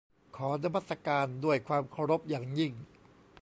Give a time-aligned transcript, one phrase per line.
[0.35, 2.71] ขอนมัสการด้วยความเคารพอย่างยิ่ง